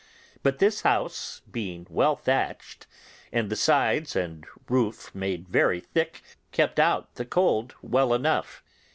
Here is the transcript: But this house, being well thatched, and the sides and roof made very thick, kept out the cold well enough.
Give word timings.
But 0.41 0.57
this 0.57 0.81
house, 0.81 1.43
being 1.51 1.85
well 1.87 2.15
thatched, 2.15 2.87
and 3.31 3.51
the 3.51 3.55
sides 3.55 4.15
and 4.15 4.47
roof 4.67 5.13
made 5.13 5.47
very 5.47 5.79
thick, 5.81 6.23
kept 6.51 6.79
out 6.79 7.13
the 7.13 7.23
cold 7.25 7.75
well 7.83 8.11
enough. 8.15 8.63